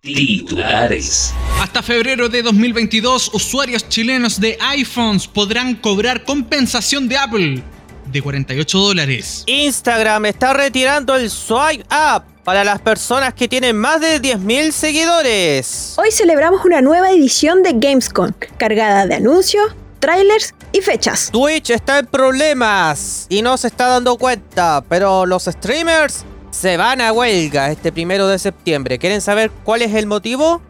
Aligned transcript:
Titulares. 0.00 1.34
Hasta 1.60 1.82
febrero 1.82 2.28
de 2.28 2.42
2022, 2.42 3.34
usuarios 3.34 3.88
chilenos 3.88 4.40
de 4.40 4.56
iPhones 4.60 5.26
podrán 5.26 5.74
cobrar 5.74 6.24
compensación 6.24 7.08
de 7.08 7.18
Apple 7.18 7.62
de 8.06 8.22
48 8.22 8.78
dólares. 8.78 9.42
Instagram 9.46 10.26
está 10.26 10.52
retirando 10.52 11.16
el 11.16 11.28
swipe 11.28 11.84
up 11.90 12.22
para 12.44 12.62
las 12.62 12.80
personas 12.80 13.34
que 13.34 13.48
tienen 13.48 13.76
más 13.76 14.00
de 14.00 14.22
10.000 14.22 14.70
seguidores. 14.70 15.94
Hoy 15.98 16.12
celebramos 16.12 16.64
una 16.64 16.80
nueva 16.80 17.10
edición 17.10 17.64
de 17.64 17.72
Gamescom, 17.74 18.32
cargada 18.56 19.04
de 19.04 19.16
anuncios, 19.16 19.74
trailers 19.98 20.54
y 20.72 20.80
fechas. 20.80 21.30
Twitch 21.32 21.70
está 21.70 21.98
en 21.98 22.06
problemas 22.06 23.26
y 23.28 23.42
no 23.42 23.56
se 23.56 23.66
está 23.66 23.88
dando 23.88 24.16
cuenta, 24.16 24.84
pero 24.88 25.26
los 25.26 25.44
streamers 25.46 26.24
se 26.50 26.76
van 26.76 27.00
a 27.00 27.12
huelga 27.12 27.70
este 27.70 27.92
primero 27.92 28.26
de 28.28 28.38
septiembre. 28.38 28.98
¿Quieren 28.98 29.20
saber 29.20 29.50
cuál 29.64 29.82
es 29.82 29.94
el 29.94 30.06
motivo? 30.06 30.62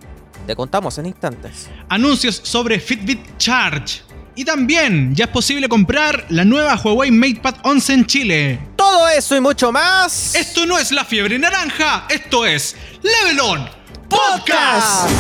Te 0.46 0.56
contamos 0.56 0.98
en 0.98 1.06
instantes. 1.06 1.68
Anuncios 1.88 2.40
sobre 2.42 2.80
Fitbit 2.80 3.36
Charge. 3.38 4.02
Y 4.34 4.44
también 4.44 5.14
ya 5.14 5.24
es 5.24 5.30
posible 5.30 5.68
comprar 5.68 6.24
la 6.28 6.44
nueva 6.44 6.76
Huawei 6.76 7.10
MatePad 7.10 7.56
11 7.64 7.92
en 7.92 8.06
Chile. 8.06 8.60
Todo 8.76 9.08
eso 9.08 9.36
y 9.36 9.40
mucho 9.40 9.72
más. 9.72 10.34
Esto 10.34 10.64
no 10.64 10.78
es 10.78 10.92
la 10.92 11.04
fiebre 11.04 11.38
naranja, 11.38 12.06
esto 12.08 12.46
es 12.46 12.76
Level 13.02 13.40
On 13.40 13.68
Podcast. 14.08 15.10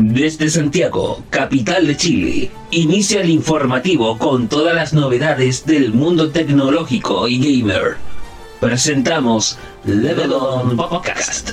Desde 0.00 0.48
Santiago, 0.48 1.22
capital 1.30 1.86
de 1.86 1.96
Chile, 1.96 2.50
inicia 2.70 3.20
el 3.20 3.30
informativo 3.30 4.18
con 4.18 4.48
todas 4.48 4.74
las 4.74 4.92
novedades 4.92 5.66
del 5.66 5.92
mundo 5.92 6.30
tecnológico 6.30 7.28
y 7.28 7.38
gamer. 7.38 7.96
Presentamos 8.60 9.58
Level 9.84 10.32
On 10.32 10.76
Podcast. 10.76 11.50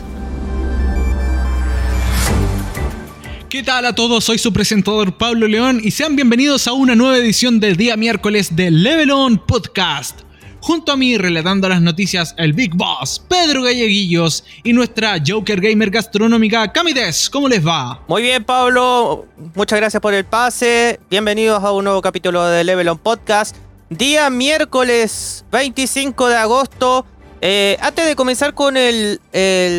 ¿Qué 3.49 3.61
tal 3.61 3.85
a 3.85 3.93
todos? 3.93 4.23
Soy 4.23 4.37
su 4.37 4.53
presentador 4.53 5.17
Pablo 5.17 5.47
León 5.47 5.81
y 5.83 5.91
sean 5.91 6.15
bienvenidos 6.15 6.65
a 6.65 6.71
una 6.71 6.95
nueva 6.95 7.17
edición 7.17 7.59
del 7.59 7.75
día 7.75 7.97
miércoles 7.97 8.55
de 8.55 8.71
Level 8.71 9.11
On 9.11 9.37
Podcast. 9.37 10.21
Junto 10.61 10.93
a 10.93 10.95
mí, 10.95 11.17
relatando 11.17 11.67
las 11.67 11.81
noticias, 11.81 12.33
el 12.37 12.53
Big 12.53 12.73
Boss, 12.73 13.21
Pedro 13.27 13.63
Galleguillos 13.63 14.45
y 14.63 14.71
nuestra 14.71 15.17
Joker 15.27 15.59
Gamer 15.59 15.89
Gastronómica, 15.89 16.71
Camides. 16.71 17.29
¿Cómo 17.29 17.49
les 17.49 17.67
va? 17.67 18.01
Muy 18.07 18.21
bien, 18.21 18.45
Pablo. 18.45 19.25
Muchas 19.55 19.77
gracias 19.77 19.99
por 19.99 20.13
el 20.13 20.23
pase. 20.23 21.01
Bienvenidos 21.09 21.61
a 21.61 21.73
un 21.73 21.83
nuevo 21.83 22.01
capítulo 22.01 22.45
de 22.45 22.63
Level 22.63 22.87
On 22.87 22.97
Podcast. 22.97 23.57
Día 23.97 24.31
miércoles 24.31 25.45
25 25.51 26.27
de 26.27 26.35
agosto. 26.35 27.05
Eh, 27.41 27.77
antes 27.79 28.07
de 28.07 28.15
comenzar 28.15 28.55
con 28.55 28.75
el, 28.75 29.19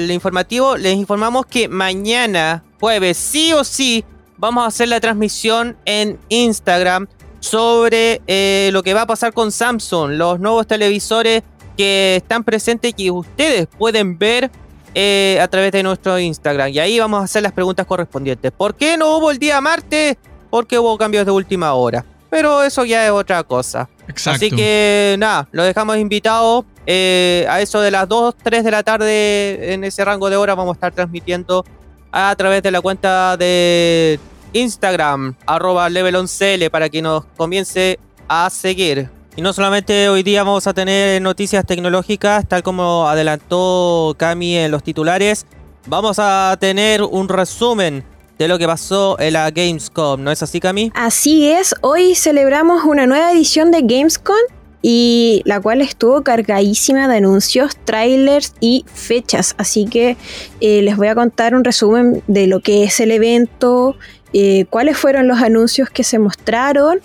informativo, 0.08 0.76
les 0.76 0.94
informamos 0.94 1.46
que 1.46 1.68
mañana, 1.68 2.62
jueves, 2.78 3.16
sí 3.16 3.52
o 3.52 3.64
sí, 3.64 4.04
vamos 4.36 4.62
a 4.62 4.66
hacer 4.68 4.88
la 4.88 5.00
transmisión 5.00 5.76
en 5.84 6.20
Instagram 6.28 7.08
sobre 7.40 8.22
eh, 8.28 8.70
lo 8.72 8.84
que 8.84 8.94
va 8.94 9.02
a 9.02 9.06
pasar 9.06 9.32
con 9.32 9.50
Samsung, 9.50 10.12
los 10.12 10.38
nuevos 10.38 10.68
televisores 10.68 11.42
que 11.76 12.16
están 12.16 12.44
presentes 12.44 12.90
y 12.90 12.94
que 12.94 13.10
ustedes 13.10 13.66
pueden 13.66 14.16
ver 14.16 14.48
eh, 14.94 15.40
a 15.42 15.48
través 15.48 15.72
de 15.72 15.82
nuestro 15.82 16.20
Instagram. 16.20 16.68
Y 16.68 16.78
ahí 16.78 17.00
vamos 17.00 17.20
a 17.20 17.24
hacer 17.24 17.42
las 17.42 17.52
preguntas 17.52 17.84
correspondientes. 17.84 18.52
¿Por 18.52 18.76
qué 18.76 18.96
no 18.96 19.16
hubo 19.16 19.32
el 19.32 19.40
día 19.40 19.60
martes? 19.60 20.18
Porque 20.50 20.78
hubo 20.78 20.96
cambios 20.98 21.26
de 21.26 21.32
última 21.32 21.74
hora. 21.74 22.04
Pero 22.34 22.64
eso 22.64 22.84
ya 22.84 23.06
es 23.06 23.12
otra 23.12 23.44
cosa. 23.44 23.88
Exacto. 24.08 24.44
Así 24.44 24.50
que 24.50 25.14
nada, 25.20 25.46
lo 25.52 25.62
dejamos 25.62 25.98
invitado. 25.98 26.66
eh, 26.84 27.46
a 27.48 27.60
eso 27.60 27.80
de 27.80 27.92
las 27.92 28.08
2, 28.08 28.34
3 28.42 28.64
de 28.64 28.70
la 28.72 28.82
tarde, 28.82 29.72
en 29.72 29.84
ese 29.84 30.04
rango 30.04 30.28
de 30.28 30.34
hora, 30.36 30.56
vamos 30.56 30.72
a 30.72 30.74
estar 30.74 30.92
transmitiendo 30.92 31.64
a 32.10 32.34
través 32.36 32.60
de 32.64 32.72
la 32.72 32.80
cuenta 32.80 33.36
de 33.36 34.18
Instagram, 34.52 35.36
arroba 35.46 35.88
leveloncl, 35.88 36.70
para 36.72 36.88
que 36.88 37.00
nos 37.02 37.24
comience 37.36 38.00
a 38.26 38.50
seguir. 38.50 39.08
Y 39.36 39.40
no 39.40 39.52
solamente 39.52 40.08
hoy 40.08 40.24
día 40.24 40.42
vamos 40.42 40.66
a 40.66 40.74
tener 40.74 41.22
noticias 41.22 41.64
tecnológicas, 41.64 42.48
tal 42.48 42.64
como 42.64 43.08
adelantó 43.08 44.16
Cami 44.18 44.56
en 44.56 44.72
los 44.72 44.82
titulares, 44.82 45.46
vamos 45.86 46.18
a 46.18 46.56
tener 46.58 47.00
un 47.02 47.28
resumen 47.28 48.04
de 48.38 48.48
lo 48.48 48.58
que 48.58 48.66
pasó 48.66 49.18
en 49.20 49.34
la 49.34 49.50
Gamescom, 49.50 50.22
¿no 50.22 50.30
es 50.30 50.42
así, 50.42 50.60
Cami? 50.60 50.90
Así 50.94 51.50
es, 51.50 51.74
hoy 51.80 52.14
celebramos 52.14 52.84
una 52.84 53.06
nueva 53.06 53.32
edición 53.32 53.70
de 53.70 53.82
Gamescom 53.82 54.36
y 54.82 55.40
la 55.46 55.60
cual 55.60 55.80
estuvo 55.80 56.22
cargadísima 56.22 57.08
de 57.08 57.16
anuncios, 57.16 57.76
trailers 57.84 58.54
y 58.60 58.84
fechas. 58.92 59.54
Así 59.56 59.86
que 59.86 60.16
eh, 60.60 60.82
les 60.82 60.96
voy 60.96 61.08
a 61.08 61.14
contar 61.14 61.54
un 61.54 61.64
resumen 61.64 62.22
de 62.26 62.46
lo 62.46 62.60
que 62.60 62.84
es 62.84 63.00
el 63.00 63.10
evento, 63.10 63.96
eh, 64.32 64.66
cuáles 64.68 64.98
fueron 64.98 65.26
los 65.26 65.38
anuncios 65.38 65.88
que 65.88 66.04
se 66.04 66.18
mostraron 66.18 67.00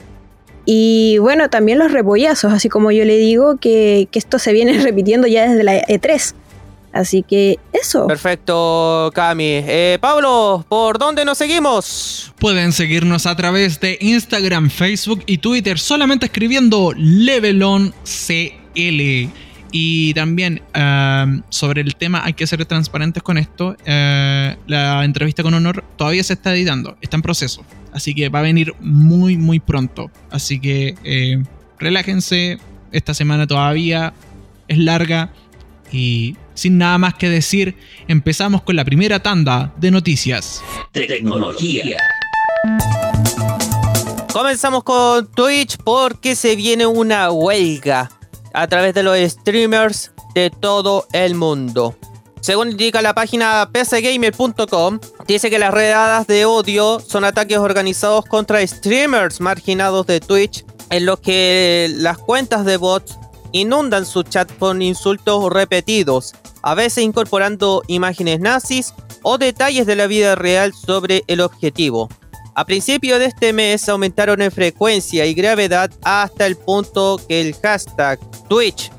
y 0.65 1.17
bueno, 1.19 1.49
también 1.49 1.79
los 1.79 1.91
repollazos, 1.91 2.51
así 2.51 2.69
como 2.69 2.91
yo 2.91 3.05
le 3.05 3.17
digo 3.17 3.57
que, 3.57 4.07
que 4.11 4.19
esto 4.19 4.39
se 4.39 4.51
viene 4.51 4.77
repitiendo 4.83 5.27
ya 5.27 5.47
desde 5.47 5.63
la 5.63 5.81
E3. 5.81 6.33
Así 6.91 7.23
que 7.23 7.59
eso. 7.71 8.07
Perfecto, 8.07 9.11
Cami. 9.13 9.43
Eh, 9.45 9.97
Pablo, 10.01 10.65
¿por 10.67 10.97
dónde 10.97 11.23
nos 11.23 11.37
seguimos? 11.37 12.33
Pueden 12.39 12.71
seguirnos 12.71 13.25
a 13.25 13.35
través 13.35 13.79
de 13.79 13.97
Instagram, 14.01 14.69
Facebook 14.69 15.23
y 15.25 15.37
Twitter 15.37 15.77
solamente 15.77 16.25
escribiendo 16.25 16.93
LevelonCL. 16.95 17.93
Y 19.71 20.13
también 20.15 20.61
eh, 20.73 21.41
sobre 21.49 21.81
el 21.81 21.95
tema, 21.95 22.23
hay 22.25 22.33
que 22.33 22.47
ser 22.47 22.65
transparentes 22.65 23.21
con 23.21 23.37
esto. 23.37 23.75
eh, 23.85 24.55
la 24.67 25.05
entrevista 25.05 25.43
con 25.43 25.53
Honor 25.53 25.83
todavía 25.95 26.23
se 26.23 26.33
está 26.33 26.55
editando, 26.55 26.97
está 27.01 27.17
en 27.17 27.21
proceso. 27.21 27.63
Así 27.91 28.13
que 28.13 28.29
va 28.29 28.39
a 28.39 28.43
venir 28.43 28.73
muy, 28.79 29.37
muy 29.37 29.59
pronto. 29.59 30.09
Así 30.31 30.59
que 30.59 30.95
eh, 31.03 31.43
relájense. 31.77 32.57
Esta 32.91 33.13
semana 33.13 33.45
todavía 33.45 34.13
es 34.67 34.77
larga. 34.79 35.31
Y 35.91 36.35
sin 36.59 36.77
nada 36.77 36.97
más 36.97 37.13
que 37.13 37.29
decir, 37.29 37.75
empezamos 38.07 38.61
con 38.61 38.75
la 38.75 38.83
primera 38.83 39.19
tanda 39.19 39.73
de 39.77 39.91
noticias. 39.91 40.61
Tecnología. 40.91 41.97
Comenzamos 44.33 44.83
con 44.83 45.25
Twitch 45.27 45.77
porque 45.77 46.35
se 46.35 46.55
viene 46.55 46.85
una 46.85 47.31
huelga 47.31 48.09
a 48.53 48.67
través 48.67 48.93
de 48.93 49.03
los 49.03 49.17
streamers 49.17 50.11
de 50.35 50.49
todo 50.49 51.07
el 51.13 51.35
mundo. 51.35 51.95
Según 52.41 52.71
indica 52.71 53.01
la 53.01 53.13
página 53.13 53.69
pcgamer.com, 53.71 54.99
dice 55.27 55.49
que 55.49 55.59
las 55.59 55.73
redadas 55.73 56.27
de 56.27 56.45
odio 56.45 56.99
son 56.99 57.25
ataques 57.25 57.57
organizados 57.57 58.25
contra 58.25 58.65
streamers 58.65 59.41
marginados 59.41 60.07
de 60.07 60.19
Twitch 60.19 60.65
en 60.89 61.05
los 61.05 61.19
que 61.19 61.89
las 61.95 62.17
cuentas 62.17 62.65
de 62.65 62.77
bots 62.77 63.17
inundan 63.51 64.05
su 64.05 64.23
chat 64.23 64.51
con 64.57 64.81
insultos 64.81 65.51
repetidos, 65.51 66.33
a 66.61 66.75
veces 66.75 67.03
incorporando 67.03 67.83
imágenes 67.87 68.39
nazis 68.39 68.93
o 69.23 69.37
detalles 69.37 69.85
de 69.85 69.95
la 69.95 70.07
vida 70.07 70.35
real 70.35 70.73
sobre 70.73 71.23
el 71.27 71.41
objetivo. 71.41 72.09
A 72.55 72.65
principio 72.65 73.19
de 73.19 73.25
este 73.25 73.53
mes 73.53 73.87
aumentaron 73.87 74.41
en 74.41 74.51
frecuencia 74.51 75.25
y 75.25 75.33
gravedad 75.33 75.91
hasta 76.03 76.45
el 76.45 76.57
punto 76.57 77.19
que 77.27 77.41
el 77.41 77.55
hashtag 77.55 78.19
Twitch 78.49 78.91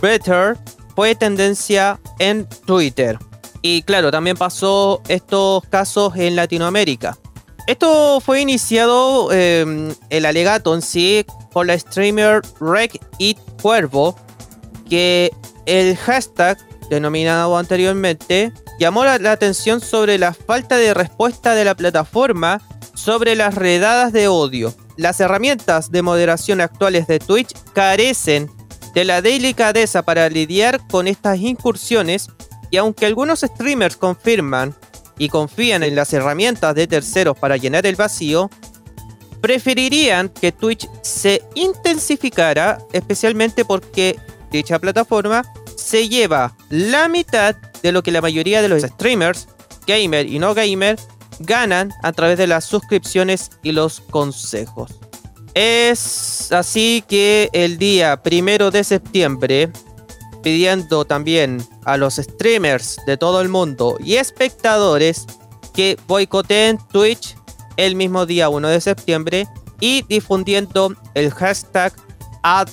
Better 0.00 0.56
fue 0.94 1.14
tendencia 1.14 2.00
en 2.18 2.46
Twitter. 2.66 3.18
Y 3.62 3.82
claro, 3.82 4.10
también 4.10 4.36
pasó 4.36 5.02
estos 5.08 5.62
casos 5.68 6.14
en 6.16 6.36
Latinoamérica. 6.36 7.16
Esto 7.68 8.22
fue 8.22 8.40
iniciado, 8.40 9.28
eh, 9.30 9.92
el 10.08 10.24
alegato 10.24 10.74
en 10.74 10.80
sí, 10.80 11.26
por 11.52 11.66
la 11.66 11.78
streamer 11.78 12.40
Rec 12.62 12.98
It 13.18 13.36
Cuervo, 13.60 14.16
que 14.88 15.30
el 15.66 15.94
hashtag 15.98 16.56
denominado 16.88 17.58
anteriormente 17.58 18.54
llamó 18.80 19.04
la, 19.04 19.18
la 19.18 19.32
atención 19.32 19.82
sobre 19.82 20.16
la 20.16 20.32
falta 20.32 20.78
de 20.78 20.94
respuesta 20.94 21.54
de 21.54 21.66
la 21.66 21.74
plataforma 21.74 22.62
sobre 22.94 23.36
las 23.36 23.54
redadas 23.54 24.14
de 24.14 24.28
odio. 24.28 24.74
Las 24.96 25.20
herramientas 25.20 25.90
de 25.90 26.00
moderación 26.00 26.62
actuales 26.62 27.06
de 27.06 27.18
Twitch 27.18 27.52
carecen 27.74 28.50
de 28.94 29.04
la 29.04 29.20
delicadeza 29.20 30.02
para 30.02 30.30
lidiar 30.30 30.80
con 30.88 31.06
estas 31.06 31.36
incursiones 31.36 32.28
y 32.70 32.78
aunque 32.78 33.04
algunos 33.04 33.40
streamers 33.40 33.98
confirman 33.98 34.74
y 35.18 35.28
confían 35.28 35.82
en 35.82 35.94
las 35.94 36.12
herramientas 36.12 36.74
de 36.74 36.86
terceros 36.86 37.36
para 37.38 37.56
llenar 37.56 37.86
el 37.86 37.96
vacío, 37.96 38.50
preferirían 39.40 40.28
que 40.28 40.52
Twitch 40.52 40.88
se 41.02 41.42
intensificara, 41.54 42.78
especialmente 42.92 43.64
porque 43.64 44.18
dicha 44.50 44.78
plataforma 44.78 45.44
se 45.76 46.08
lleva 46.08 46.56
la 46.70 47.08
mitad 47.08 47.56
de 47.82 47.92
lo 47.92 48.02
que 48.02 48.10
la 48.10 48.20
mayoría 48.20 48.62
de 48.62 48.68
los 48.68 48.82
streamers, 48.82 49.48
gamer 49.86 50.26
y 50.26 50.38
no 50.38 50.54
gamer, 50.54 50.98
ganan 51.40 51.92
a 52.02 52.12
través 52.12 52.38
de 52.38 52.46
las 52.46 52.64
suscripciones 52.64 53.50
y 53.62 53.72
los 53.72 54.00
consejos. 54.00 54.98
Es 55.54 56.52
así 56.52 57.04
que 57.08 57.48
el 57.52 57.78
día 57.78 58.22
primero 58.22 58.70
de 58.70 58.84
septiembre 58.84 59.70
pidiendo 60.42 61.04
también 61.04 61.66
a 61.84 61.96
los 61.96 62.16
streamers 62.16 63.00
de 63.06 63.16
todo 63.16 63.40
el 63.40 63.48
mundo 63.48 63.96
y 64.00 64.16
espectadores 64.16 65.26
que 65.74 65.96
boicoteen 66.06 66.78
Twitch 66.92 67.36
el 67.76 67.94
mismo 67.94 68.26
día 68.26 68.48
1 68.48 68.68
de 68.68 68.80
septiembre 68.80 69.48
y 69.80 70.02
difundiendo 70.08 70.94
el 71.14 71.30
hashtag 71.30 71.92
A 72.42 72.64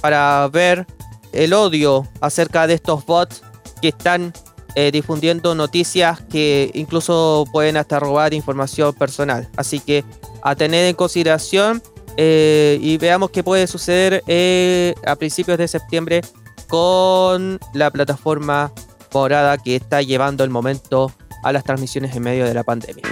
para 0.00 0.48
ver 0.48 0.86
el 1.32 1.52
odio 1.52 2.08
acerca 2.20 2.66
de 2.66 2.74
estos 2.74 3.04
bots 3.04 3.42
que 3.82 3.88
están 3.88 4.32
eh, 4.74 4.90
difundiendo 4.92 5.54
noticias 5.54 6.20
que 6.30 6.70
incluso 6.74 7.44
pueden 7.52 7.76
hasta 7.76 7.98
robar 7.98 8.32
información 8.32 8.94
personal. 8.94 9.48
Así 9.56 9.80
que 9.80 10.04
a 10.42 10.54
tener 10.54 10.84
en 10.86 10.94
consideración 10.94 11.82
eh, 12.20 12.80
y 12.82 12.98
veamos 12.98 13.30
qué 13.30 13.44
puede 13.44 13.68
suceder 13.68 14.24
eh, 14.26 14.92
a 15.06 15.14
principios 15.14 15.56
de 15.56 15.68
septiembre 15.68 16.22
con 16.66 17.60
la 17.74 17.92
plataforma 17.92 18.72
morada 19.14 19.56
que 19.56 19.76
está 19.76 20.02
llevando 20.02 20.42
el 20.42 20.50
momento 20.50 21.12
a 21.44 21.52
las 21.52 21.62
transmisiones 21.62 22.16
en 22.16 22.24
medio 22.24 22.44
de 22.44 22.54
la 22.54 22.64
pandemia. 22.64 23.04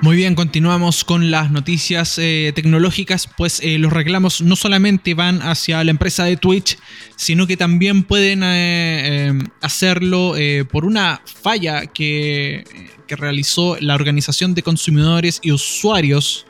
Muy 0.00 0.16
bien, 0.16 0.34
continuamos 0.34 1.04
con 1.04 1.30
las 1.30 1.50
noticias 1.50 2.18
eh, 2.18 2.52
tecnológicas, 2.54 3.28
pues 3.36 3.60
los 3.62 3.92
reclamos 3.92 4.40
no 4.40 4.56
solamente 4.56 5.12
van 5.12 5.42
hacia 5.42 5.84
la 5.84 5.90
empresa 5.90 6.24
de 6.24 6.38
Twitch, 6.38 6.78
sino 7.16 7.46
que 7.46 7.58
también 7.58 8.02
pueden 8.02 8.42
hacerlo 9.60 10.36
por 10.70 10.86
una 10.86 11.20
falla 11.42 11.86
que 11.86 12.64
realizó 13.08 13.76
la 13.80 13.94
Organización 13.94 14.54
de 14.54 14.62
Consumidores 14.62 15.40
y 15.42 15.52
Usuarios, 15.52 16.46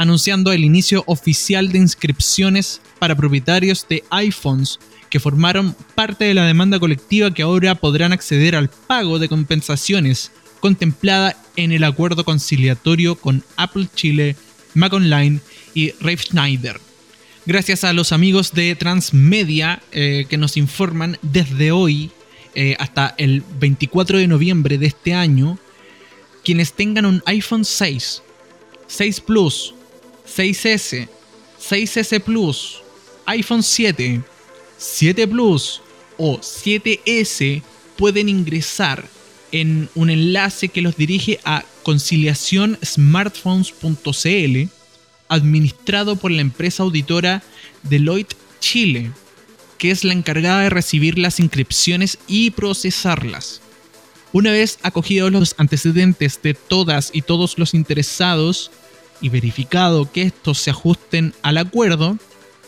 anunciando 0.00 0.50
el 0.50 0.64
inicio 0.64 1.04
oficial 1.06 1.72
de 1.72 1.78
inscripciones 1.78 2.80
para 2.98 3.14
propietarios 3.14 3.84
de 3.86 4.02
iPhones 4.08 4.78
que 5.10 5.20
formaron 5.20 5.76
parte 5.94 6.24
de 6.24 6.32
la 6.32 6.46
demanda 6.46 6.80
colectiva 6.80 7.34
que 7.34 7.42
ahora 7.42 7.74
podrán 7.74 8.14
acceder 8.14 8.56
al 8.56 8.70
pago 8.70 9.18
de 9.18 9.28
compensaciones 9.28 10.32
contemplada 10.58 11.36
en 11.54 11.72
el 11.72 11.84
acuerdo 11.84 12.24
conciliatorio 12.24 13.14
con 13.14 13.44
Apple 13.56 13.88
Chile, 13.94 14.36
Mac 14.72 14.94
Online 14.94 15.40
y 15.74 15.90
Rave 16.00 16.16
Schneider. 16.16 16.80
Gracias 17.44 17.84
a 17.84 17.92
los 17.92 18.12
amigos 18.12 18.52
de 18.54 18.74
Transmedia 18.76 19.82
eh, 19.92 20.24
que 20.30 20.38
nos 20.38 20.56
informan 20.56 21.18
desde 21.20 21.72
hoy 21.72 22.10
eh, 22.54 22.74
hasta 22.78 23.14
el 23.18 23.42
24 23.58 24.16
de 24.16 24.28
noviembre 24.28 24.78
de 24.78 24.86
este 24.86 25.12
año, 25.12 25.58
quienes 26.42 26.72
tengan 26.72 27.04
un 27.04 27.22
iPhone 27.26 27.66
6, 27.66 28.22
6 28.86 29.20
Plus, 29.20 29.74
6S, 30.26 31.08
6S 31.60 32.20
Plus, 32.20 32.82
iPhone 33.26 33.62
7, 33.62 34.22
7 34.78 35.28
Plus 35.28 35.82
o 36.16 36.38
7S 36.38 37.62
pueden 37.96 38.28
ingresar 38.28 39.08
en 39.52 39.88
un 39.94 40.10
enlace 40.10 40.68
que 40.68 40.82
los 40.82 40.96
dirige 40.96 41.38
a 41.44 41.64
conciliacionsmartphones.cl, 41.82 44.68
administrado 45.28 46.16
por 46.16 46.30
la 46.30 46.40
empresa 46.40 46.82
auditora 46.82 47.42
Deloitte 47.82 48.36
Chile, 48.60 49.10
que 49.78 49.90
es 49.90 50.04
la 50.04 50.12
encargada 50.12 50.62
de 50.62 50.70
recibir 50.70 51.18
las 51.18 51.40
inscripciones 51.40 52.18
y 52.26 52.50
procesarlas. 52.50 53.60
Una 54.32 54.52
vez 54.52 54.78
acogidos 54.82 55.32
los 55.32 55.54
antecedentes 55.58 56.40
de 56.42 56.54
todas 56.54 57.10
y 57.12 57.22
todos 57.22 57.58
los 57.58 57.74
interesados 57.74 58.70
y 59.20 59.28
verificado 59.28 60.10
que 60.10 60.22
estos 60.22 60.58
se 60.58 60.70
ajusten 60.70 61.34
al 61.42 61.58
acuerdo, 61.58 62.18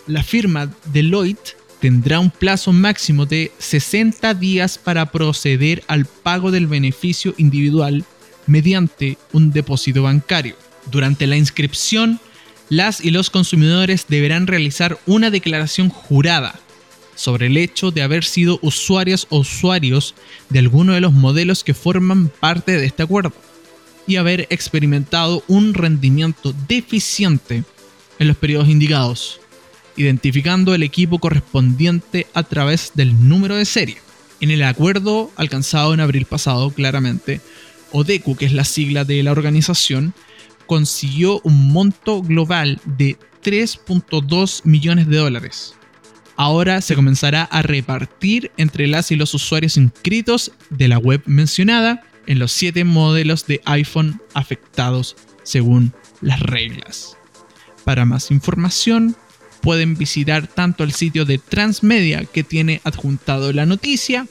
la 0.06 0.22
firma 0.22 0.70
Deloitte 0.92 1.56
tendrá 1.80 2.20
un 2.20 2.30
plazo 2.30 2.72
máximo 2.72 3.26
de 3.26 3.52
60 3.58 4.34
días 4.34 4.78
para 4.78 5.10
proceder 5.10 5.82
al 5.88 6.06
pago 6.06 6.50
del 6.50 6.66
beneficio 6.66 7.34
individual 7.38 8.04
mediante 8.46 9.18
un 9.32 9.50
depósito 9.52 10.02
bancario. 10.02 10.56
Durante 10.90 11.26
la 11.26 11.36
inscripción, 11.36 12.20
las 12.68 13.04
y 13.04 13.10
los 13.10 13.30
consumidores 13.30 14.06
deberán 14.08 14.46
realizar 14.46 14.98
una 15.06 15.30
declaración 15.30 15.88
jurada 15.88 16.58
sobre 17.14 17.46
el 17.46 17.56
hecho 17.56 17.90
de 17.90 18.02
haber 18.02 18.24
sido 18.24 18.58
usuarias 18.62 19.26
o 19.30 19.40
usuarios 19.40 20.14
de 20.48 20.60
alguno 20.60 20.94
de 20.94 21.00
los 21.00 21.12
modelos 21.12 21.64
que 21.64 21.74
forman 21.74 22.28
parte 22.28 22.78
de 22.78 22.86
este 22.86 23.02
acuerdo 23.02 23.32
y 24.06 24.16
haber 24.16 24.46
experimentado 24.50 25.44
un 25.48 25.74
rendimiento 25.74 26.54
deficiente 26.68 27.64
en 28.18 28.28
los 28.28 28.36
periodos 28.36 28.68
indicados 28.68 29.40
identificando 29.96 30.74
el 30.74 30.82
equipo 30.82 31.18
correspondiente 31.18 32.26
a 32.34 32.42
través 32.42 32.92
del 32.94 33.28
número 33.28 33.56
de 33.56 33.64
serie. 33.64 33.98
En 34.40 34.50
el 34.50 34.62
acuerdo 34.62 35.30
alcanzado 35.36 35.94
en 35.94 36.00
abril 36.00 36.26
pasado, 36.26 36.70
claramente, 36.70 37.40
ODECU, 37.92 38.36
que 38.36 38.46
es 38.46 38.52
la 38.52 38.64
sigla 38.64 39.04
de 39.04 39.22
la 39.22 39.32
organización, 39.32 40.14
consiguió 40.66 41.40
un 41.44 41.72
monto 41.72 42.22
global 42.22 42.80
de 42.84 43.16
3.2 43.44 44.62
millones 44.64 45.08
de 45.08 45.16
dólares. 45.16 45.74
Ahora 46.36 46.80
se 46.80 46.94
comenzará 46.94 47.44
a 47.44 47.62
repartir 47.62 48.50
entre 48.56 48.86
las 48.86 49.10
y 49.10 49.16
los 49.16 49.34
usuarios 49.34 49.76
inscritos 49.76 50.52
de 50.70 50.88
la 50.88 50.98
web 50.98 51.22
mencionada 51.26 52.02
en 52.26 52.38
los 52.38 52.52
7 52.52 52.84
modelos 52.84 53.46
de 53.46 53.62
iPhone 53.64 54.20
afectados 54.34 55.16
según 55.42 55.94
las 56.20 56.40
reglas. 56.40 57.16
Para 57.84 58.04
más 58.04 58.30
información, 58.30 59.16
pueden 59.60 59.96
visitar 59.96 60.46
tanto 60.46 60.84
el 60.84 60.92
sitio 60.92 61.24
de 61.24 61.38
Transmedia 61.38 62.24
que 62.24 62.44
tiene 62.44 62.80
adjuntado 62.84 63.52
la 63.52 63.66
noticia, 63.66 64.28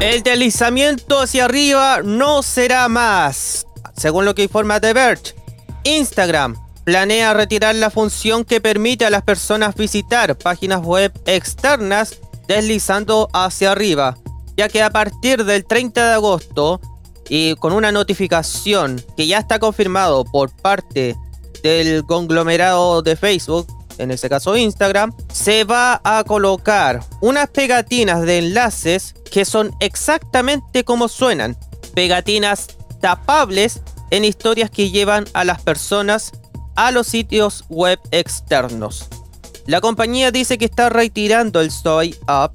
El 0.00 0.22
deslizamiento 0.22 1.20
hacia 1.20 1.44
arriba 1.46 2.02
no 2.02 2.42
será 2.42 2.88
más. 2.88 3.66
Según 3.96 4.24
lo 4.24 4.34
que 4.34 4.44
informa 4.44 4.80
The 4.80 4.92
Verge, 4.92 5.34
Instagram 5.84 6.65
planea 6.86 7.34
retirar 7.34 7.74
la 7.74 7.90
función 7.90 8.44
que 8.44 8.62
permite 8.62 9.04
a 9.04 9.10
las 9.10 9.22
personas 9.22 9.74
visitar 9.74 10.38
páginas 10.38 10.80
web 10.80 11.12
externas 11.26 12.16
deslizando 12.48 13.28
hacia 13.34 13.72
arriba 13.72 14.16
ya 14.56 14.68
que 14.68 14.82
a 14.82 14.90
partir 14.90 15.44
del 15.44 15.64
30 15.64 16.08
de 16.08 16.14
agosto 16.14 16.80
y 17.28 17.54
con 17.56 17.72
una 17.72 17.92
notificación 17.92 19.02
que 19.16 19.26
ya 19.26 19.38
está 19.38 19.58
confirmado 19.58 20.24
por 20.24 20.50
parte 20.50 21.16
del 21.62 22.04
conglomerado 22.04 23.02
de 23.02 23.16
Facebook, 23.16 23.66
en 23.98 24.10
este 24.10 24.28
caso 24.28 24.56
Instagram, 24.56 25.12
se 25.32 25.64
va 25.64 26.00
a 26.04 26.24
colocar 26.24 27.00
unas 27.20 27.48
pegatinas 27.48 28.22
de 28.22 28.38
enlaces 28.38 29.14
que 29.30 29.44
son 29.44 29.74
exactamente 29.80 30.84
como 30.84 31.08
suenan, 31.08 31.56
pegatinas 31.94 32.68
tapables 33.00 33.80
en 34.10 34.24
historias 34.24 34.70
que 34.70 34.90
llevan 34.90 35.26
a 35.34 35.44
las 35.44 35.60
personas 35.60 36.32
a 36.76 36.90
los 36.92 37.06
sitios 37.06 37.64
web 37.68 37.98
externos. 38.10 39.08
La 39.66 39.80
compañía 39.80 40.30
dice 40.30 40.58
que 40.58 40.66
está 40.66 40.88
retirando 40.88 41.60
el 41.60 41.70
Soy 41.70 42.14
Up 42.28 42.52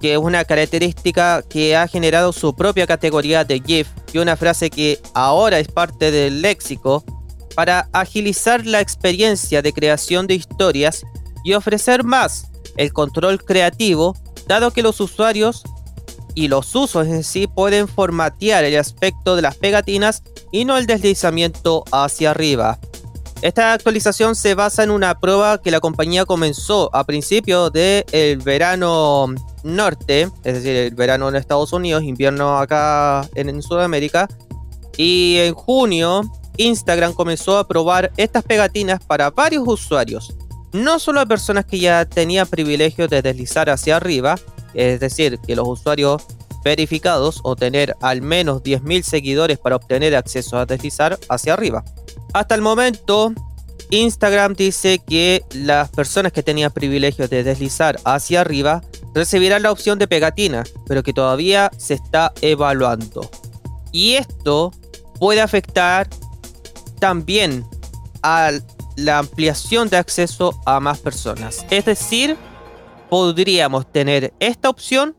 que 0.00 0.12
es 0.12 0.18
una 0.18 0.44
característica 0.44 1.42
que 1.42 1.76
ha 1.76 1.88
generado 1.88 2.32
su 2.32 2.54
propia 2.54 2.86
categoría 2.86 3.44
de 3.44 3.60
GIF 3.60 3.88
y 4.12 4.18
una 4.18 4.36
frase 4.36 4.70
que 4.70 5.00
ahora 5.14 5.58
es 5.58 5.68
parte 5.68 6.10
del 6.10 6.40
léxico 6.40 7.04
para 7.54 7.88
agilizar 7.92 8.64
la 8.64 8.80
experiencia 8.80 9.62
de 9.62 9.72
creación 9.72 10.26
de 10.26 10.34
historias 10.34 11.04
y 11.42 11.54
ofrecer 11.54 12.04
más 12.04 12.50
el 12.76 12.92
control 12.92 13.44
creativo, 13.44 14.16
dado 14.46 14.70
que 14.70 14.82
los 14.82 15.00
usuarios 15.00 15.64
y 16.34 16.46
los 16.46 16.72
usos 16.76 17.08
en 17.08 17.24
sí 17.24 17.48
pueden 17.48 17.88
formatear 17.88 18.64
el 18.64 18.78
aspecto 18.78 19.34
de 19.34 19.42
las 19.42 19.56
pegatinas 19.56 20.22
y 20.52 20.64
no 20.64 20.76
el 20.76 20.86
deslizamiento 20.86 21.84
hacia 21.90 22.30
arriba. 22.30 22.78
Esta 23.40 23.72
actualización 23.72 24.34
se 24.34 24.56
basa 24.56 24.82
en 24.82 24.90
una 24.90 25.20
prueba 25.20 25.62
que 25.62 25.70
la 25.70 25.78
compañía 25.78 26.24
comenzó 26.24 26.90
a 26.92 27.04
principios 27.04 27.72
del 27.72 28.38
verano 28.38 29.32
norte, 29.62 30.22
es 30.42 30.54
decir, 30.54 30.74
el 30.74 30.94
verano 30.96 31.28
en 31.28 31.36
Estados 31.36 31.72
Unidos, 31.72 32.02
invierno 32.02 32.58
acá 32.58 33.28
en, 33.36 33.62
Sudamérica. 33.62 34.26
Y 34.96 35.36
en 35.38 35.54
junio, 35.54 36.22
Instagram 36.56 37.12
comenzó 37.12 37.58
a 37.58 37.68
probar 37.68 38.10
estas 38.16 38.42
pegatinas 38.42 39.04
para 39.04 39.30
varios 39.30 39.62
usuarios. 39.68 40.34
No 40.72 40.98
solo 40.98 41.20
a 41.20 41.26
personas 41.26 41.64
que 41.64 41.78
ya 41.78 42.04
tenían 42.04 42.48
privilegios 42.48 43.08
de 43.08 43.22
deslizar 43.22 43.70
hacia 43.70 43.96
arriba, 43.96 44.34
es 44.74 44.98
decir, 44.98 45.38
que 45.38 45.54
los 45.54 45.68
usuarios 45.68 46.24
verificados 46.64 47.38
o 47.44 47.54
tener 47.54 47.94
al 48.02 48.20
menos 48.20 48.64
10.000 48.64 49.02
seguidores 49.02 49.58
para 49.58 49.76
obtener 49.76 50.16
acceso 50.16 50.58
a 50.58 50.66
deslizar 50.66 51.16
hacia 51.28 51.54
arriba. 51.54 51.84
Hasta 52.32 52.54
el 52.54 52.62
momento, 52.62 53.32
Instagram 53.90 54.54
dice 54.54 54.98
que 54.98 55.44
las 55.52 55.88
personas 55.90 56.32
que 56.32 56.42
tenían 56.42 56.70
privilegios 56.70 57.30
de 57.30 57.42
deslizar 57.42 57.98
hacia 58.04 58.42
arriba 58.42 58.82
recibirán 59.14 59.62
la 59.62 59.72
opción 59.72 59.98
de 59.98 60.08
pegatina, 60.08 60.64
pero 60.86 61.02
que 61.02 61.12
todavía 61.12 61.70
se 61.76 61.94
está 61.94 62.32
evaluando. 62.42 63.30
Y 63.92 64.14
esto 64.14 64.72
puede 65.18 65.40
afectar 65.40 66.08
también 66.98 67.64
a 68.22 68.52
la 68.96 69.18
ampliación 69.18 69.88
de 69.88 69.96
acceso 69.96 70.60
a 70.66 70.80
más 70.80 70.98
personas. 70.98 71.64
Es 71.70 71.84
decir, 71.84 72.36
podríamos 73.08 73.90
tener 73.90 74.34
esta 74.38 74.68
opción 74.68 75.16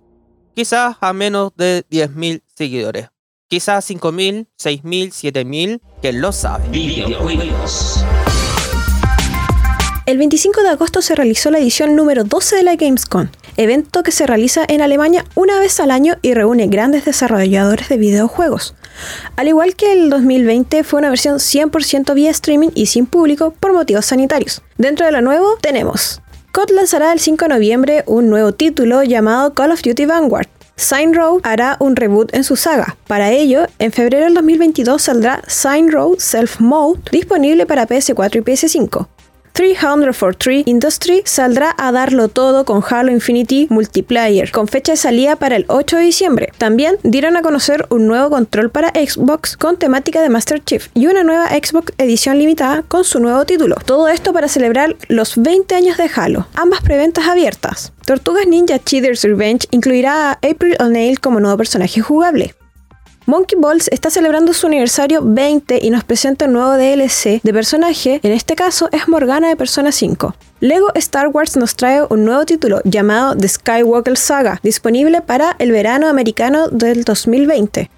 quizás 0.53 0.97
a 1.01 1.13
menos 1.13 1.51
de 1.55 1.85
10.000 1.89 2.43
seguidores. 2.55 3.09
Quizás 3.49 3.89
5.000, 3.89 4.45
6.000, 4.59 5.09
7.000, 5.09 5.81
que 6.03 6.13
lo 6.13 6.31
sabe. 6.31 6.69
Videojuegos. 6.69 8.05
El 10.05 10.19
25 10.19 10.61
de 10.61 10.69
agosto 10.69 11.01
se 11.01 11.15
realizó 11.15 11.49
la 11.49 11.57
edición 11.57 11.95
número 11.95 12.23
12 12.23 12.57
de 12.57 12.63
la 12.63 12.75
Gamescom, 12.75 13.29
evento 13.57 14.03
que 14.03 14.11
se 14.11 14.27
realiza 14.27 14.65
en 14.67 14.81
Alemania 14.81 15.25
una 15.33 15.59
vez 15.59 15.79
al 15.79 15.89
año 15.89 16.17
y 16.21 16.35
reúne 16.35 16.67
grandes 16.67 17.05
desarrolladores 17.05 17.89
de 17.89 17.97
videojuegos. 17.97 18.75
Al 19.35 19.47
igual 19.47 19.75
que 19.75 19.93
el 19.93 20.11
2020 20.11 20.83
fue 20.83 20.99
una 20.99 21.09
versión 21.09 21.37
100% 21.37 22.13
vía 22.13 22.29
streaming 22.29 22.69
y 22.75 22.85
sin 22.85 23.07
público 23.07 23.55
por 23.59 23.73
motivos 23.73 24.05
sanitarios. 24.05 24.61
Dentro 24.77 25.07
de 25.07 25.11
lo 25.11 25.21
nuevo 25.23 25.57
tenemos 25.59 26.21
COD 26.51 26.69
lanzará 26.69 27.13
el 27.13 27.19
5 27.19 27.45
de 27.45 27.49
noviembre 27.49 28.03
un 28.05 28.29
nuevo 28.29 28.51
título 28.51 29.01
llamado 29.01 29.55
Call 29.55 29.71
of 29.71 29.81
Duty 29.81 30.05
Vanguard. 30.05 30.49
Sign 30.79 31.13
Row 31.13 31.41
hará 31.43 31.75
un 31.81 31.97
reboot 31.97 32.33
en 32.33 32.45
su 32.45 32.55
saga. 32.55 32.95
Para 33.05 33.31
ello, 33.31 33.67
en 33.79 33.91
febrero 33.91 34.23
del 34.23 34.33
2022 34.35 35.01
saldrá 35.01 35.41
Sign 35.45 35.91
Row 35.91 36.15
Self 36.17 36.61
Mode 36.61 37.01
disponible 37.11 37.65
para 37.65 37.85
PS4 37.85 38.37
y 38.37 38.39
PS5. 38.39 39.07
343 39.53 40.63
Industry 40.65 41.21
saldrá 41.25 41.75
a 41.77 41.91
darlo 41.91 42.27
todo 42.27 42.65
con 42.65 42.83
Halo 42.87 43.11
Infinity 43.11 43.67
Multiplayer, 43.69 44.51
con 44.51 44.67
fecha 44.67 44.93
de 44.93 44.97
salida 44.97 45.35
para 45.35 45.55
el 45.55 45.65
8 45.67 45.97
de 45.97 46.03
diciembre. 46.03 46.53
También 46.57 46.97
dieron 47.03 47.37
a 47.37 47.41
conocer 47.41 47.85
un 47.89 48.07
nuevo 48.07 48.29
control 48.29 48.69
para 48.69 48.89
Xbox 48.89 49.57
con 49.57 49.77
temática 49.77 50.21
de 50.21 50.29
Master 50.29 50.63
Chief 50.63 50.87
y 50.93 51.07
una 51.07 51.23
nueva 51.23 51.49
Xbox 51.49 51.93
edición 51.97 52.37
limitada 52.37 52.83
con 52.83 53.03
su 53.03 53.19
nuevo 53.19 53.45
título. 53.45 53.75
Todo 53.85 54.07
esto 54.07 54.33
para 54.33 54.47
celebrar 54.47 54.95
los 55.07 55.37
20 55.37 55.75
años 55.75 55.97
de 55.97 56.09
Halo, 56.13 56.47
ambas 56.55 56.81
preventas 56.81 57.27
abiertas. 57.27 57.91
Tortugas 58.05 58.47
Ninja 58.47 58.79
Cheaters 58.79 59.23
Revenge 59.23 59.67
incluirá 59.71 60.31
a 60.31 60.33
April 60.33 60.75
O'Neil 60.79 61.19
como 61.19 61.39
nuevo 61.39 61.57
personaje 61.57 62.01
jugable. 62.01 62.55
Monkey 63.29 63.59
Balls 63.59 63.89
está 63.91 64.09
celebrando 64.09 64.53
su 64.53 64.65
aniversario 64.65 65.21
20 65.23 65.81
y 65.83 65.91
nos 65.91 66.03
presenta 66.03 66.45
un 66.45 66.53
nuevo 66.53 66.71
DLC 66.71 67.39
de 67.43 67.53
personaje, 67.53 68.19
en 68.23 68.31
este 68.31 68.55
caso 68.55 68.89
es 68.91 69.07
Morgana 69.07 69.49
de 69.49 69.55
Persona 69.55 69.91
5. 69.91 70.33
Lego 70.61 70.87
Star 70.95 71.27
Wars 71.27 71.55
nos 71.55 71.75
trae 71.75 72.01
un 72.09 72.25
nuevo 72.25 72.43
título 72.47 72.81
llamado 72.85 73.37
The 73.37 73.47
Skywalker 73.47 74.17
Saga, 74.17 74.59
disponible 74.63 75.21
para 75.21 75.55
el 75.59 75.71
verano 75.71 76.07
americano 76.07 76.69
del 76.69 77.03
2020. 77.03 77.91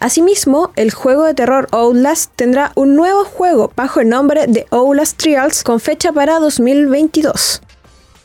Asimismo, 0.00 0.72
el 0.74 0.90
juego 0.90 1.26
de 1.26 1.34
terror 1.34 1.68
Outlast 1.70 2.32
tendrá 2.34 2.72
un 2.74 2.96
nuevo 2.96 3.24
juego 3.24 3.70
bajo 3.76 4.00
el 4.00 4.08
nombre 4.08 4.48
de 4.48 4.66
Outlast 4.72 5.16
Trials 5.16 5.62
con 5.62 5.78
fecha 5.78 6.10
para 6.10 6.40
2022. 6.40 7.62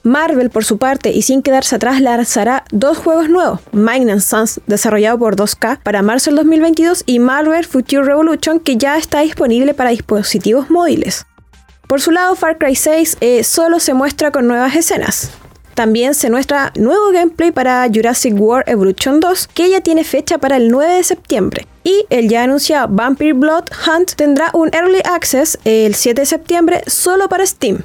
Marvel, 0.05 0.51
por 0.51 0.63
su 0.63 0.77
parte, 0.77 1.09
y 1.09 1.24
sin 1.24 1.41
quedarse 1.41 1.75
atrás, 1.75 2.00
lanzará 2.00 2.63
dos 2.71 3.00
juegos 3.00 3.27
nuevos: 3.27 3.59
Mine 3.71 4.21
Sons, 4.21 4.62
desarrollado 4.67 5.17
por 5.17 5.35
2K 5.35 5.79
para 5.81 6.03
marzo 6.03 6.29
del 6.29 6.38
2022, 6.38 7.03
y 7.07 7.17
Marvel 7.17 7.65
Future 7.65 8.03
Revolution, 8.03 8.59
que 8.59 8.77
ya 8.77 8.97
está 8.97 9.21
disponible 9.21 9.74
para 9.74 9.89
dispositivos 9.89 10.69
móviles. 10.69 11.25
Por 11.88 12.01
su 12.01 12.12
lado, 12.12 12.35
Far 12.35 12.59
Cry 12.59 12.75
6 12.75 13.17
eh, 13.19 13.43
solo 13.43 13.79
se 13.79 13.95
muestra 13.95 14.29
con 14.29 14.47
nuevas 14.47 14.75
escenas. 14.75 15.31
También 15.74 16.13
se 16.13 16.29
muestra 16.29 16.71
nuevo 16.75 17.12
gameplay 17.12 17.51
para 17.51 17.88
Jurassic 17.91 18.39
World 18.39 18.69
Evolution 18.69 19.19
2, 19.19 19.47
que 19.55 19.71
ya 19.71 19.81
tiene 19.81 20.03
fecha 20.03 20.38
para 20.38 20.57
el 20.57 20.69
9 20.69 20.93
de 20.93 21.03
septiembre. 21.03 21.67
Y 21.83 22.05
el 22.12 22.29
ya 22.29 22.43
anunciado 22.43 22.89
Vampire 22.91 23.33
Blood 23.33 23.65
Hunt 23.88 24.13
tendrá 24.13 24.51
un 24.53 24.69
Early 24.71 25.01
Access 25.03 25.57
el 25.65 25.95
7 25.95 26.21
de 26.21 26.25
septiembre 26.27 26.83
solo 26.85 27.27
para 27.27 27.45
Steam. 27.45 27.83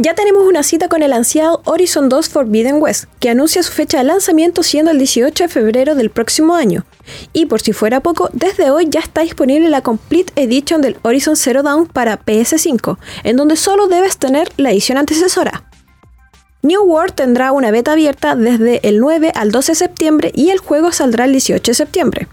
Ya 0.00 0.14
tenemos 0.14 0.46
una 0.46 0.62
cita 0.62 0.86
con 0.86 1.02
el 1.02 1.12
ansiado 1.12 1.60
Horizon 1.64 2.08
2 2.08 2.28
Forbidden 2.28 2.80
West, 2.80 3.06
que 3.18 3.30
anuncia 3.30 3.64
su 3.64 3.72
fecha 3.72 3.98
de 3.98 4.04
lanzamiento 4.04 4.62
siendo 4.62 4.92
el 4.92 4.98
18 4.98 5.42
de 5.42 5.48
febrero 5.48 5.96
del 5.96 6.10
próximo 6.10 6.54
año. 6.54 6.84
Y 7.32 7.46
por 7.46 7.60
si 7.60 7.72
fuera 7.72 7.98
poco, 7.98 8.30
desde 8.32 8.70
hoy 8.70 8.86
ya 8.88 9.00
está 9.00 9.22
disponible 9.22 9.68
la 9.68 9.80
Complete 9.80 10.32
Edition 10.36 10.82
del 10.82 10.98
Horizon 11.02 11.34
Zero 11.34 11.64
Dawn 11.64 11.88
para 11.88 12.24
PS5, 12.24 12.96
en 13.24 13.36
donde 13.36 13.56
solo 13.56 13.88
debes 13.88 14.18
tener 14.18 14.52
la 14.56 14.70
edición 14.70 14.98
antecesora. 14.98 15.64
New 16.62 16.84
World 16.84 17.14
tendrá 17.16 17.50
una 17.50 17.72
beta 17.72 17.90
abierta 17.90 18.36
desde 18.36 18.78
el 18.88 19.00
9 19.00 19.32
al 19.34 19.50
12 19.50 19.72
de 19.72 19.76
septiembre 19.76 20.30
y 20.32 20.50
el 20.50 20.60
juego 20.60 20.92
saldrá 20.92 21.24
el 21.24 21.32
18 21.32 21.72
de 21.72 21.74
septiembre. 21.74 22.28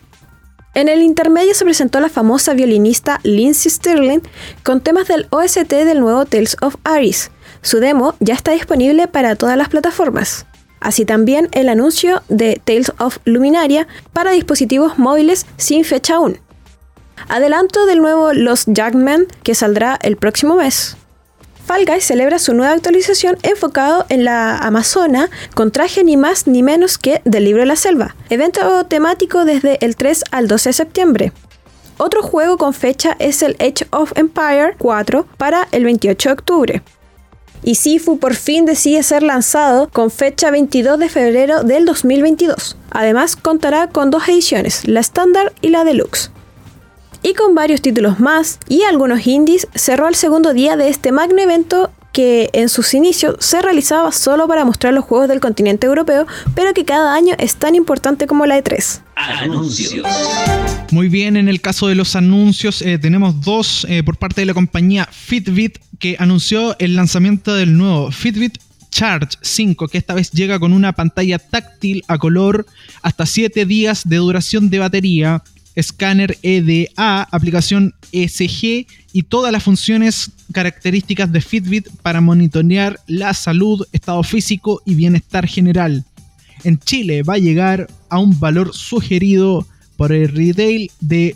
En 0.76 0.88
el 0.88 1.02
intermedio 1.02 1.56
se 1.56 1.66
presentó 1.66 2.00
la 2.00 2.10
famosa 2.10 2.54
violinista 2.54 3.22
Lindsay 3.24 3.72
Stirling 3.72 4.22
con 4.62 4.82
temas 4.82 5.08
del 5.08 5.26
OST 5.32 5.70
del 5.70 6.02
nuevo 6.02 6.26
Tales 6.26 6.58
of 6.62 6.76
Aries, 6.84 7.32
su 7.66 7.80
demo 7.80 8.14
ya 8.20 8.36
está 8.36 8.52
disponible 8.52 9.08
para 9.08 9.36
todas 9.36 9.58
las 9.58 9.70
plataformas. 9.70 10.46
Así 10.80 11.04
también 11.04 11.50
el 11.52 11.68
anuncio 11.68 12.22
de 12.30 12.62
Tales 12.64 12.94
of 13.00 13.18
Luminaria 13.26 13.88
para 14.14 14.30
dispositivos 14.30 15.00
móviles 15.00 15.48
sin 15.58 15.84
fecha 15.84 16.18
aún. 16.18 16.38
Adelanto 17.28 17.88
del 17.88 18.04
nuevo 18.04 18.34
Los 18.34 18.66
Jackman 18.68 19.26
que 19.42 19.56
saldrá 19.56 19.98
el 20.04 20.16
próximo 20.16 20.58
mes. 20.58 20.96
Fall 21.66 21.88
Guys 21.88 22.06
celebra 22.06 22.38
su 22.38 22.54
nueva 22.54 22.74
actualización 22.74 23.36
enfocado 23.42 24.06
en 24.10 24.26
la 24.26 24.60
Amazona 24.60 25.32
con 25.56 25.72
traje 25.72 26.04
ni 26.04 26.18
más 26.18 26.46
ni 26.46 26.62
menos 26.62 27.00
que 27.00 27.24
del 27.26 27.46
libro 27.46 27.62
de 27.62 27.66
la 27.66 27.78
selva, 27.78 28.16
evento 28.30 28.86
temático 28.86 29.44
desde 29.44 29.84
el 29.84 29.96
3 29.96 30.26
al 30.30 30.48
12 30.48 30.70
de 30.70 30.74
septiembre. 30.74 31.32
Otro 31.98 32.22
juego 32.22 32.60
con 32.60 32.76
fecha 32.76 33.16
es 33.18 33.42
el 33.42 33.56
Age 33.60 33.88
of 33.90 34.12
Empire 34.16 34.76
4 34.78 35.26
para 35.38 35.68
el 35.72 35.84
28 35.84 36.30
de 36.30 36.34
octubre 36.34 36.84
y 37.66 37.76
Sifu 37.76 38.20
por 38.20 38.36
fin 38.36 38.66
decide 38.66 39.02
ser 39.02 39.24
lanzado 39.24 39.90
con 39.90 40.12
fecha 40.12 40.52
22 40.52 41.00
de 41.00 41.10
febrero 41.10 41.64
del 41.64 41.86
2022. 41.86 42.78
Además 42.92 43.36
contará 43.36 43.88
con 43.88 44.12
dos 44.12 44.30
ediciones, 44.30 44.88
la 44.88 45.00
estándar 45.00 45.52
y 45.62 45.70
la 45.70 45.84
deluxe. 45.84 46.30
Y 47.24 47.34
con 47.34 47.56
varios 47.56 47.82
títulos 47.82 48.20
más 48.20 48.60
y 48.70 48.84
algunos 48.84 49.26
indies, 49.26 49.68
cerró 49.74 50.08
el 50.08 50.14
segundo 50.14 50.54
día 50.54 50.78
de 50.78 50.90
este 50.90 51.12
magno 51.12 51.42
evento 51.42 51.90
que 52.16 52.50
en 52.54 52.70
sus 52.70 52.94
inicios 52.94 53.36
se 53.40 53.62
realizaba 53.62 54.14
solo 54.14 54.48
para 54.48 54.64
mostrar 54.64 54.94
los 54.94 55.04
juegos 55.04 55.28
del 55.28 55.42
continente 55.42 55.86
europeo, 55.86 56.26
pero 56.56 56.74
que 56.74 56.86
cada 56.86 57.14
año 57.14 57.36
es 57.40 57.58
tan 57.58 57.76
importante 57.76 58.26
como 58.26 58.46
la 58.46 58.58
E3. 58.58 59.02
Anuncios. 59.18 60.08
Muy 60.92 61.10
bien, 61.10 61.36
en 61.36 61.50
el 61.50 61.60
caso 61.60 61.88
de 61.88 61.96
los 61.96 62.16
anuncios 62.16 62.82
eh, 62.82 62.98
tenemos 63.00 63.42
dos 63.42 63.86
eh, 63.90 64.02
por 64.02 64.16
parte 64.16 64.40
de 64.40 64.46
la 64.46 64.54
compañía 64.54 65.10
Fitbit 65.12 65.78
que 66.00 66.16
anunció 66.18 66.78
el 66.80 66.96
lanzamiento 66.96 67.54
del 67.54 67.78
nuevo 67.78 68.10
Fitbit 68.12 68.60
Charge 68.92 69.38
5, 69.42 69.90
que 69.90 69.98
esta 69.98 70.14
vez 70.14 70.32
llega 70.32 70.58
con 70.58 70.72
una 70.72 70.94
pantalla 70.94 71.38
táctil 71.38 72.02
a 72.08 72.18
color, 72.18 72.66
hasta 73.02 73.26
7 73.26 73.66
días 73.66 74.08
de 74.08 74.16
duración 74.16 74.70
de 74.70 74.80
batería, 74.80 75.44
escáner 75.76 76.38
EDA, 76.42 77.24
aplicación 77.24 77.94
ECG 78.12 78.88
y 79.14 79.24
todas 79.24 79.52
las 79.52 79.64
funciones 79.64 80.32
características 80.52 81.32
de 81.32 81.42
Fitbit 81.42 81.90
para 82.02 82.22
monitorear 82.22 83.00
la 83.08 83.34
salud, 83.34 83.84
estado 83.92 84.22
físico 84.24 84.82
y 84.86 84.94
bienestar 84.96 85.48
general. 85.48 86.06
En 86.64 86.80
Chile 86.80 87.22
va 87.24 87.34
a 87.36 87.40
llegar 87.40 87.88
a 88.10 88.20
un 88.20 88.40
valor 88.40 88.74
sugerido 88.74 89.68
por 89.98 90.12
el 90.12 90.30
retail 90.30 90.92
de 91.00 91.36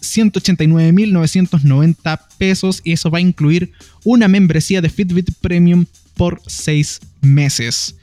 189.990 0.00 2.20
pesos 2.38 2.80
y 2.84 2.92
eso 2.92 3.10
va 3.10 3.18
a 3.18 3.22
incluir 3.22 3.72
una 4.04 4.28
membresía 4.28 4.80
de 4.80 4.90
Fitbit 4.90 5.32
Premium 5.40 5.86
por 6.14 6.40
6 6.46 7.00
meses. 7.22 7.96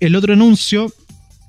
El 0.00 0.16
otro 0.16 0.34
anuncio 0.34 0.92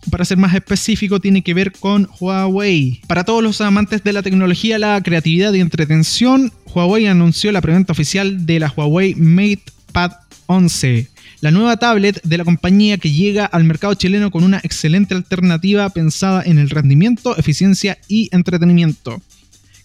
para 0.10 0.26
ser 0.26 0.38
más 0.38 0.54
específico, 0.54 1.20
tiene 1.20 1.42
que 1.42 1.54
ver 1.54 1.72
con 1.72 2.10
Huawei. 2.20 3.02
Para 3.08 3.24
todos 3.24 3.44
los 3.44 3.62
amantes 3.62 4.04
de 4.04 4.14
la 4.14 4.24
tecnología, 4.24 4.80
la 4.80 5.02
creatividad 5.02 5.54
y 5.54 5.62
entretención, 5.62 6.52
Huawei 6.74 7.08
anunció 7.08 7.52
la 7.52 7.62
preventa 7.62 7.94
oficial 7.94 8.46
de 8.46 8.60
la 8.60 8.74
Huawei 8.76 9.16
MatePad 9.16 10.12
11. 10.48 11.10
La 11.42 11.52
nueva 11.52 11.78
tablet 11.78 12.22
de 12.24 12.38
la 12.38 12.44
compañía 12.44 12.98
que 12.98 13.12
llega 13.12 13.46
al 13.46 13.66
mercado 13.66 13.94
chileno 13.94 14.32
con 14.32 14.44
una 14.44 14.60
excelente 14.64 15.14
alternativa 15.14 15.90
pensada 15.90 16.44
en 16.44 16.58
el 16.58 16.70
rendimiento, 16.70 17.38
eficiencia 17.38 17.98
y 18.08 18.30
entretenimiento. 18.32 19.22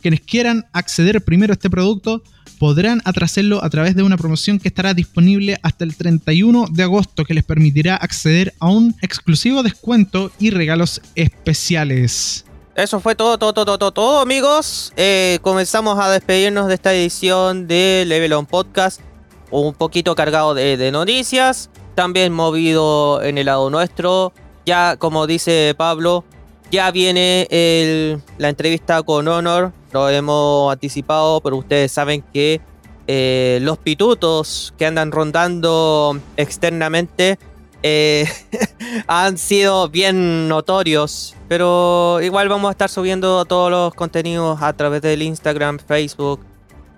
Quienes 0.01 0.21
quieran 0.21 0.67
acceder 0.73 1.23
primero 1.23 1.53
a 1.53 1.55
este 1.55 1.71
producto 1.71 2.23
podrán 2.59 3.01
atrasarlo 3.05 3.65
a 3.65 3.71
través 3.71 3.97
de 3.97 4.03
una 4.03 4.17
promoción 4.17 4.59
que 4.59 4.69
estará 4.69 4.93
disponible 4.93 5.59
hasta 5.63 5.85
el 5.85 5.97
31 5.97 6.67
de 6.71 6.83
agosto 6.83 7.25
que 7.25 7.35
les 7.35 7.45
permitirá 7.45 7.97
acceder 7.97 8.53
a 8.61 8.69
un 8.69 8.95
exclusivo 9.01 9.63
descuento 9.63 10.31
y 10.39 10.51
regalos 10.51 11.01
especiales. 11.15 12.45
Eso 12.75 13.01
fue 13.01 13.15
todo, 13.15 13.39
todo, 13.39 13.53
todo, 13.53 13.79
todo, 13.79 13.93
todo 13.93 14.21
amigos. 14.21 14.93
Eh, 14.97 15.39
comenzamos 15.43 15.99
a 15.99 16.11
despedirnos 16.11 16.69
de 16.69 16.75
esta 16.75 16.95
edición 16.95 17.67
de 17.67 18.05
Level 18.07 18.33
On 18.35 18.47
Podcast. 18.47 19.01
Un 19.51 19.75
poquito 19.75 20.15
cargado 20.15 20.55
de, 20.55 20.77
de 20.77 20.93
noticias. 20.93 21.71
También 21.95 22.33
movido 22.33 23.23
en 23.23 23.39
el 23.39 23.47
lado 23.47 23.71
nuestro. 23.71 24.33
Ya 24.65 24.97
como 24.97 25.27
dice 25.27 25.75
Pablo, 25.77 26.25
Ya 26.71 26.91
viene 26.93 28.21
la 28.39 28.49
entrevista 28.49 29.03
con 29.03 29.27
Honor, 29.27 29.73
lo 29.93 30.09
hemos 30.09 30.73
anticipado, 30.73 31.41
pero 31.41 31.57
ustedes 31.57 31.91
saben 31.91 32.23
que 32.33 32.61
eh, 33.09 33.59
los 33.63 33.77
pitutos 33.79 34.73
que 34.79 34.87
andan 34.87 35.11
rondando 35.11 36.17
externamente 36.37 37.41
eh, 37.83 38.25
han 39.09 39.37
sido 39.37 39.89
bien 39.89 40.49
notorios, 40.49 41.35
pero 41.49 42.21
igual 42.23 42.49
vamos 42.49 42.69
a 42.69 42.73
estar 42.73 42.89
subiendo 42.89 43.45
todos 43.47 43.69
los 43.71 43.95
contenidos 43.95 44.63
a 44.63 44.73
través 44.73 45.03
del 45.03 45.23
Instagram, 45.23 45.81
Facebook 45.81 46.41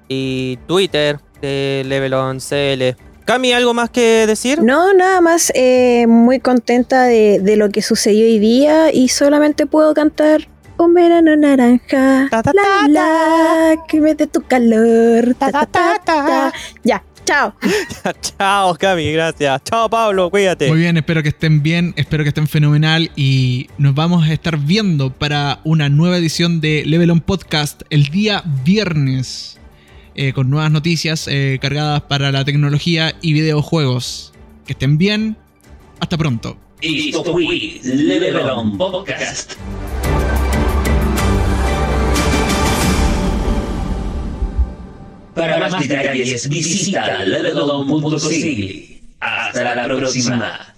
y 0.07 0.59
Twitter 0.67 1.19
de 1.41 1.83
Levelon 1.87 2.41
CL. 2.41 2.95
Cami, 3.25 3.52
¿algo 3.52 3.73
más 3.75 3.91
que 3.91 4.26
decir? 4.26 4.62
No, 4.62 4.93
nada 4.95 5.21
más 5.21 5.52
eh, 5.55 6.07
muy 6.09 6.41
contenta 6.41 7.05
de, 7.05 7.38
de 7.41 7.57
lo 7.57 7.71
que 7.71 7.83
sucedió 7.83 8.25
hoy 8.25 8.38
día 8.38 8.93
y 8.93 9.09
solamente 9.09 9.67
puedo 9.67 9.95
cantar 9.95 10.49
un 10.79 10.95
verano 10.95 11.37
naranja. 11.37 12.29
Ta, 12.31 12.43
ta, 12.43 12.52
la, 12.52 12.62
ta, 12.62 12.88
la, 12.88 13.76
que 13.87 14.00
me 14.00 14.14
dé 14.14 14.26
tu 14.26 14.43
calor. 14.43 15.35
Ta, 15.38 15.52
ta, 15.52 15.67
ta, 15.67 16.00
ta. 16.05 16.52
Ya, 16.83 17.02
chao. 17.25 17.55
Chao, 18.38 18.75
Cami, 18.75 19.12
gracias. 19.12 19.62
Chao, 19.64 19.88
Pablo, 19.88 20.31
cuídate. 20.31 20.69
Muy 20.69 20.81
bien, 20.81 20.97
espero 20.97 21.23
que 21.23 21.29
estén 21.29 21.62
bien, 21.62 21.95
espero 21.97 22.25
que 22.25 22.29
estén 22.29 22.49
fenomenal 22.49 23.11
y 23.17 23.69
nos 23.79 23.95
vamos 23.95 24.25
a 24.25 24.33
estar 24.33 24.59
viendo 24.59 25.12
para 25.12 25.61
una 25.64 25.88
nueva 25.88 26.19
edición 26.19 26.61
de 26.61 26.83
Level 26.87 27.11
On 27.11 27.21
Podcast 27.21 27.83
el 27.91 28.07
día 28.07 28.43
viernes 28.64 29.61
eh, 30.14 30.33
con 30.33 30.50
nuevas 30.50 30.71
noticias 30.71 31.26
eh, 31.28 31.59
cargadas 31.61 32.02
para 32.02 32.33
la 32.33 32.45
tecnología 32.45 33.14
y 33.23 33.33
videojuegos. 33.33 34.33
Que 34.66 34.73
estén 34.73 34.99
bien, 34.99 35.37
hasta 36.00 36.16
pronto. 36.16 36.57
Esto 36.81 37.25
fue 37.25 37.81
Level 37.83 38.37
Podcast. 38.76 39.54
Para 45.35 45.71
más 45.71 45.88
detalles 45.88 46.49
visita 46.49 47.25
levelon.cl. 47.25 49.02
Hasta 49.21 49.75
la 49.75 49.85
próxima. 49.85 50.72